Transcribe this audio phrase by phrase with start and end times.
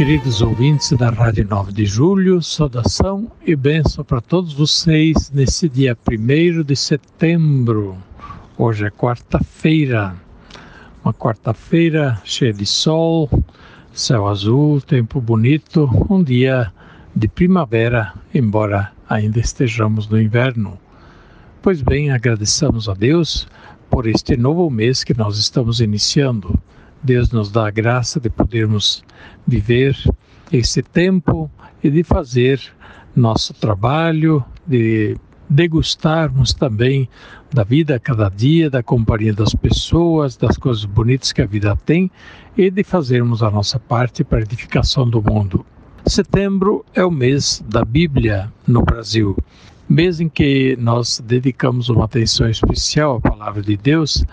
[0.00, 5.94] Queridos ouvintes da Rádio 9 de Julho, saudação e bênção para todos vocês nesse dia
[6.10, 7.98] 1 de setembro.
[8.56, 10.16] Hoje é quarta-feira,
[11.04, 13.28] uma quarta-feira cheia de sol,
[13.92, 16.72] céu azul, tempo bonito, um dia
[17.14, 20.78] de primavera, embora ainda estejamos no inverno.
[21.60, 23.46] Pois bem, agradeçamos a Deus
[23.90, 26.58] por este novo mês que nós estamos iniciando.
[27.02, 29.02] Deus nos dá a graça de podermos
[29.46, 29.96] viver
[30.52, 31.50] esse tempo
[31.82, 32.60] e de fazer
[33.14, 35.16] nosso trabalho, de
[35.48, 37.08] degustarmos também
[37.52, 41.76] da vida a cada dia, da companhia das pessoas, das coisas bonitas que a vida
[41.84, 42.10] tem
[42.56, 45.66] e de fazermos a nossa parte para a edificação do mundo.
[46.06, 49.36] Setembro é o mês da Bíblia no Brasil,
[49.88, 54.24] mês em que nós dedicamos uma atenção especial à palavra de Deus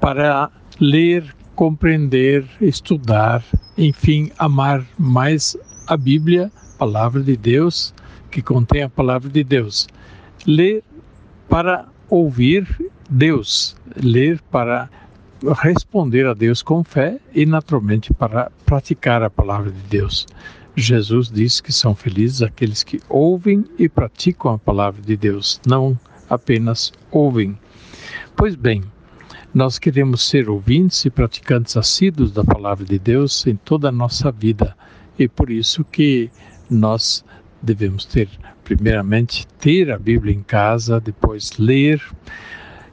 [0.00, 0.50] para
[0.80, 3.44] ler, compreender, estudar,
[3.76, 7.94] enfim, amar mais a Bíblia, palavra de Deus,
[8.30, 9.86] que contém a palavra de Deus.
[10.46, 10.82] Ler
[11.48, 12.66] para ouvir
[13.08, 14.88] Deus, ler para
[15.60, 20.26] responder a Deus com fé e, naturalmente, para praticar a palavra de Deus.
[20.74, 25.98] Jesus diz que são felizes aqueles que ouvem e praticam a palavra de Deus, não
[26.30, 27.58] apenas ouvem.
[28.34, 28.82] Pois bem,
[29.54, 34.32] nós queremos ser ouvintes e praticantes assíduos da palavra de Deus em toda a nossa
[34.32, 34.74] vida
[35.18, 36.30] e por isso que
[36.70, 37.22] nós
[37.60, 38.28] devemos ter,
[38.64, 42.02] primeiramente, ter a Bíblia em casa, depois ler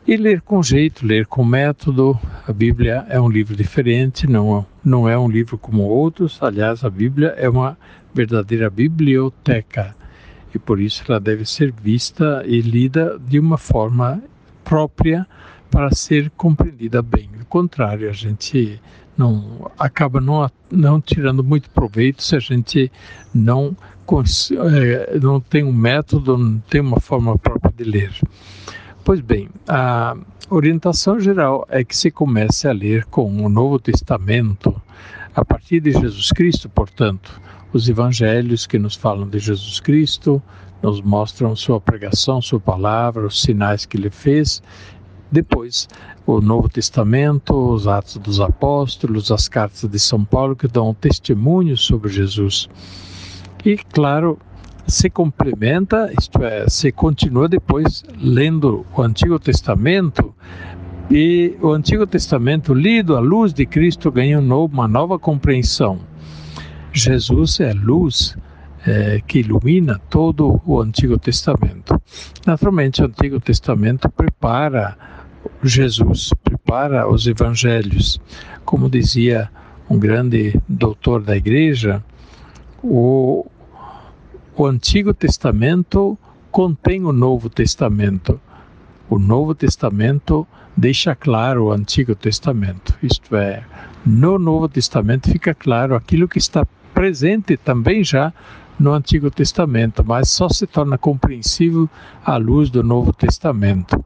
[0.05, 2.19] e ler com jeito, ler com método.
[2.45, 6.41] A Bíblia é um livro diferente, não, não é um livro como outros.
[6.41, 7.77] Aliás, a Bíblia é uma
[8.13, 9.95] verdadeira biblioteca
[10.53, 14.21] e por isso ela deve ser vista e lida de uma forma
[14.63, 15.25] própria
[15.69, 17.29] para ser compreendida bem.
[17.41, 18.81] O contrário, a gente
[19.17, 22.91] não acaba não, não tirando muito proveito se a gente
[23.33, 23.75] não,
[24.73, 28.13] é, não tem um método, não tem uma forma própria de ler.
[29.03, 30.15] Pois bem, a
[30.49, 34.81] orientação geral é que se comece a ler com o Novo Testamento,
[35.35, 37.41] a partir de Jesus Cristo, portanto,
[37.73, 40.41] os evangelhos que nos falam de Jesus Cristo,
[40.81, 44.61] nos mostram sua pregação, sua palavra, os sinais que ele fez
[45.31, 45.87] depois,
[46.25, 51.77] o Novo Testamento, os Atos dos Apóstolos, as cartas de São Paulo que dão testemunho
[51.77, 52.67] sobre Jesus.
[53.63, 54.39] E, claro,
[54.87, 60.33] se complementa, isto é, se continua depois lendo o Antigo Testamento
[61.11, 65.99] e o Antigo Testamento lido à luz de Cristo ganha uma nova compreensão.
[66.91, 68.35] Jesus é luz
[68.85, 72.01] é, que ilumina todo o Antigo Testamento.
[72.45, 74.97] Naturalmente, o Antigo Testamento prepara
[75.63, 78.19] Jesus, prepara os evangelhos.
[78.65, 79.49] Como dizia
[79.89, 82.03] um grande doutor da igreja,
[82.83, 83.45] o,
[84.55, 86.17] o Antigo Testamento
[86.51, 88.39] contém o Novo Testamento.
[89.09, 90.47] O Novo Testamento
[90.77, 92.97] deixa claro o Antigo Testamento.
[93.01, 93.63] Isto é,
[94.05, 98.33] no Novo Testamento fica claro aquilo que está presente também já
[98.79, 101.89] no Antigo Testamento, mas só se torna compreensível
[102.23, 104.03] à luz do Novo Testamento.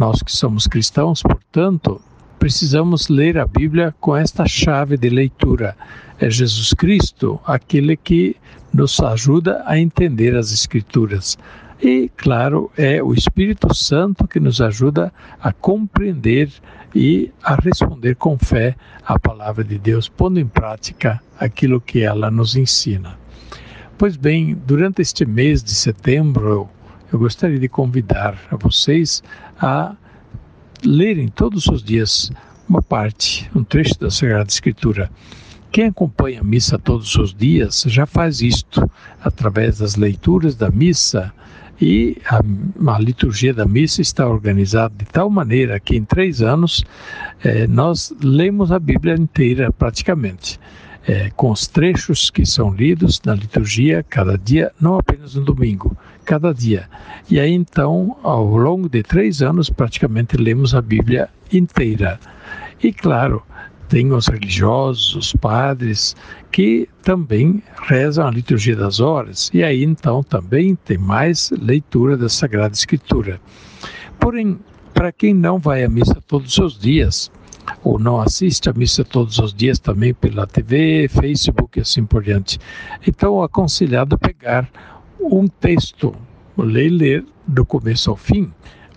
[0.00, 2.00] Nós que somos cristãos, portanto,
[2.38, 5.76] precisamos ler a Bíblia com esta chave de leitura.
[6.18, 8.34] É Jesus Cristo aquele que
[8.72, 11.36] nos ajuda a entender as Escrituras.
[11.82, 16.50] E, claro, é o Espírito Santo que nos ajuda a compreender
[16.94, 22.30] e a responder com fé à palavra de Deus, pondo em prática aquilo que ela
[22.30, 23.18] nos ensina.
[23.98, 26.70] Pois bem, durante este mês de setembro,
[27.12, 29.22] eu gostaria de convidar a vocês
[29.60, 29.94] a
[30.84, 32.30] lerem todos os dias
[32.68, 35.10] uma parte, um trecho da Sagrada Escritura.
[35.72, 38.88] Quem acompanha a missa todos os dias já faz isto
[39.22, 41.32] através das leituras da missa
[41.80, 42.40] e a,
[42.94, 46.84] a liturgia da missa está organizada de tal maneira que em três anos
[47.42, 50.60] eh, nós lemos a Bíblia inteira praticamente
[51.06, 55.96] é, com os trechos que são lidos na liturgia cada dia, não apenas no domingo,
[56.24, 56.88] cada dia.
[57.30, 62.18] E aí então, ao longo de três anos, praticamente lemos a Bíblia inteira.
[62.82, 63.42] E claro,
[63.88, 66.14] tem os religiosos, os padres,
[66.52, 69.50] que também rezam a liturgia das horas.
[69.52, 73.40] E aí então também tem mais leitura da Sagrada Escritura.
[74.18, 74.58] Porém,
[74.94, 77.32] para quem não vai à missa todos os dias,
[77.82, 82.22] ou não assiste a missa todos os dias também pela TV, Facebook e assim por
[82.22, 82.58] diante.
[83.06, 84.68] Então, aconselhado pegar
[85.20, 86.14] um texto,
[86.56, 88.50] ler ler do começo ao fim,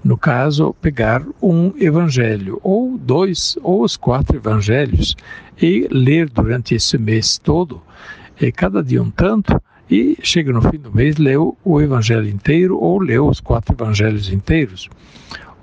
[0.04, 5.16] no caso, pegar um evangelho, ou dois, ou os quatro evangelhos,
[5.62, 7.82] e ler durante esse mês todo,
[8.40, 12.78] e cada dia um tanto, e chega no fim do mês, leu o evangelho inteiro,
[12.78, 14.90] ou leu os quatro evangelhos inteiros,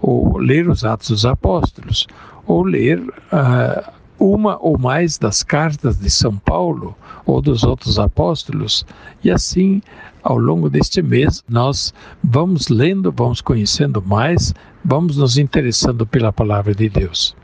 [0.01, 2.07] ou ler os Atos dos Apóstolos,
[2.47, 6.95] ou ler uh, uma ou mais das cartas de São Paulo
[7.25, 8.85] ou dos outros apóstolos,
[9.25, 9.81] e assim,
[10.23, 14.55] ao longo deste mês, nós vamos lendo, vamos conhecendo mais,
[14.85, 17.35] vamos nos interessando pela palavra de Deus.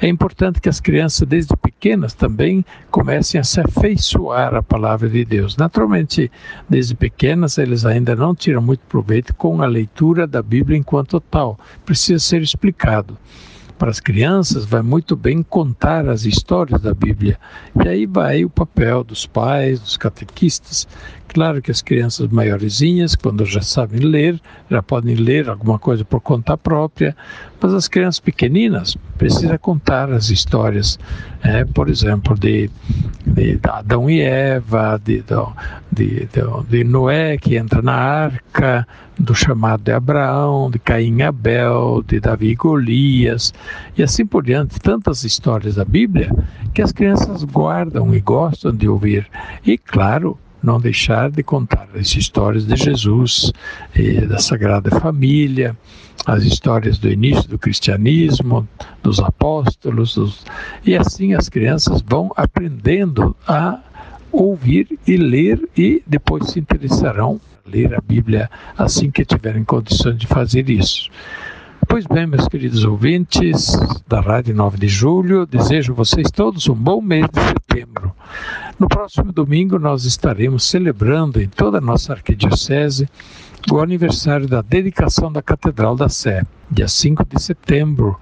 [0.00, 5.24] É importante que as crianças, desde pequenas, também comecem a se afeiçoar à palavra de
[5.24, 5.56] Deus.
[5.56, 6.30] Naturalmente,
[6.68, 11.58] desde pequenas, eles ainda não tiram muito proveito com a leitura da Bíblia enquanto tal.
[11.84, 13.16] Precisa ser explicado
[13.78, 17.38] para as crianças, vai muito bem contar as histórias da Bíblia.
[17.84, 20.86] E aí vai o papel dos pais, dos catequistas.
[21.34, 24.40] Claro que as crianças maiorzinhas, quando já sabem ler,
[24.70, 27.16] já podem ler alguma coisa por conta própria,
[27.60, 30.96] mas as crianças pequeninas precisam contar as histórias,
[31.42, 32.70] é, por exemplo, de,
[33.26, 35.24] de Adão e Eva, de,
[35.90, 36.28] de,
[36.68, 38.86] de, Noé que entra na arca,
[39.18, 43.52] do chamado de Abraão, de Caim e Abel, de Davi e Golias,
[43.98, 46.30] e assim por diante, tantas histórias da Bíblia
[46.72, 49.26] que as crianças guardam e gostam de ouvir.
[49.66, 53.52] E, claro, não deixar de contar as histórias de Jesus,
[54.28, 55.76] da Sagrada Família,
[56.26, 58.66] as histórias do início do cristianismo,
[59.02, 60.44] dos apóstolos, dos...
[60.84, 63.78] e assim as crianças vão aprendendo a
[64.32, 70.26] ouvir e ler e depois se interessarão ler a Bíblia assim que tiverem condições de
[70.26, 71.10] fazer isso.
[71.86, 73.72] Pois bem, meus queridos ouvintes
[74.08, 78.12] da Rádio 9 de Julho, desejo a vocês todos um bom mês de setembro.
[78.76, 83.08] No próximo domingo, nós estaremos celebrando em toda a nossa arquidiocese
[83.70, 88.18] o aniversário da dedicação da Catedral da Sé, dia 5 de setembro.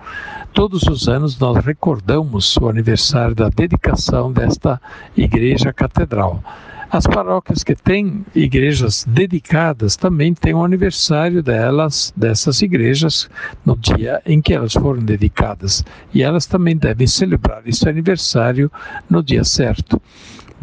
[0.53, 4.79] Todos os anos nós recordamos o aniversário da dedicação desta
[5.17, 6.43] igreja catedral.
[6.91, 13.31] As paróquias que têm igrejas dedicadas também têm o aniversário delas, dessas igrejas,
[13.65, 15.83] no dia em que elas foram dedicadas.
[16.13, 18.71] E elas também devem celebrar esse aniversário
[19.09, 19.99] no dia certo.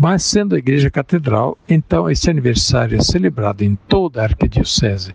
[0.02, 5.14] Mas sendo a igreja catedral, então esse aniversário é celebrado em toda a arquidiocese.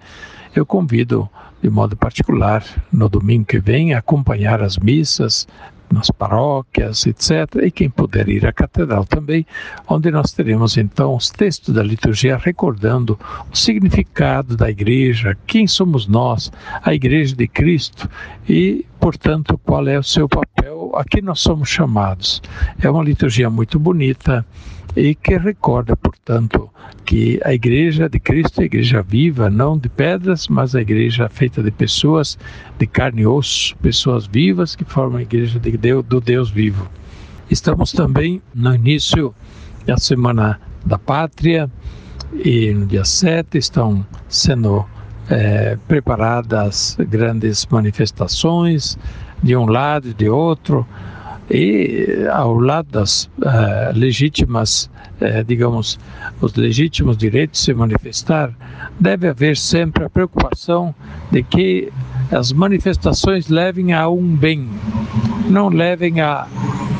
[0.54, 1.26] Eu convido
[1.62, 5.48] de modo particular no domingo que vem a acompanhar as missas,
[5.90, 7.62] nas paróquias, etc.
[7.62, 9.46] E quem puder ir à catedral também,
[9.88, 13.18] onde nós teremos então os textos da liturgia recordando
[13.50, 16.52] o significado da igreja, quem somos nós,
[16.82, 18.06] a igreja de Cristo
[18.46, 22.42] e, portanto, qual é o seu papel, a que nós somos chamados.
[22.80, 24.44] É uma liturgia muito bonita
[24.96, 26.70] e que recorda, portanto,
[27.04, 31.28] que a igreja de Cristo é a igreja viva, não de pedras, mas a igreja
[31.28, 32.38] feita de pessoas
[32.78, 36.88] de carne e osso, pessoas vivas que formam a igreja de Deus, do Deus vivo.
[37.50, 39.34] Estamos também no início
[39.84, 41.70] da Semana da Pátria
[42.32, 44.84] e no dia 7 estão sendo
[45.28, 48.98] é, preparadas grandes manifestações
[49.44, 50.86] de um lado e de outro
[51.50, 55.98] e ao lado das uh, legítimas, uh, digamos,
[56.40, 58.50] os legítimos direitos de se manifestar,
[58.98, 60.94] deve haver sempre a preocupação
[61.30, 61.92] de que
[62.32, 64.66] as manifestações levem a um bem,
[65.50, 66.46] não levem a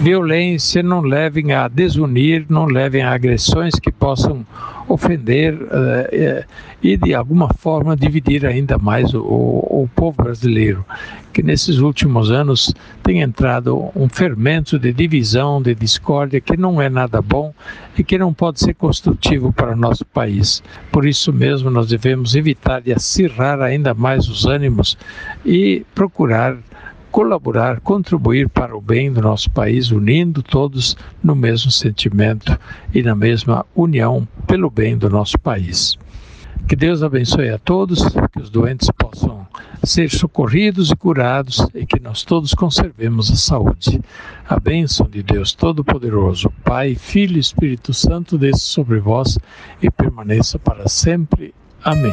[0.05, 4.45] violência, não levem a desunir, não levem a agressões que possam
[4.87, 6.45] ofender uh,
[6.83, 10.85] e de alguma forma dividir ainda mais o, o, povo brasileiro,
[11.33, 16.91] que nesses últimos anos tem entrado um fermento de divisão, de discórdia, que não é
[16.91, 17.55] nada bom
[17.99, 20.63] e que não pode ser construtivo para o nosso país.
[20.93, 24.99] Por isso mesmo nós devemos evitar de acirrar ainda mais os ânimos
[25.47, 26.59] e procurar
[27.15, 32.59] colaborar, contribuir para o bem do nosso país, unindo todos no mesmo sentimento
[32.93, 35.97] e na mesma união pelo bem do nosso país.
[36.67, 38.03] Que Deus abençoe a todos,
[38.33, 39.47] que os doentes possam
[39.85, 44.01] ser socorridos e curados e que nós todos conservemos a saúde.
[44.49, 49.39] A bênção de Deus Todo-Poderoso, Pai, Filho e Espírito Santo, desça sobre vós
[49.81, 51.55] e permaneça para sempre.
[51.85, 52.13] Amém.